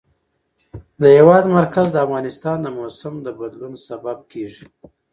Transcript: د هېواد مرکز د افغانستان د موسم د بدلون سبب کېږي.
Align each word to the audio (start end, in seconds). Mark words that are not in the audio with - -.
د 1.01 1.01
هېواد 1.17 1.43
مرکز 1.57 1.87
د 1.91 1.97
افغانستان 2.05 2.57
د 2.61 2.67
موسم 2.77 3.13
د 3.21 3.27
بدلون 3.39 3.73
سبب 3.87 4.17
کېږي. 4.31 4.65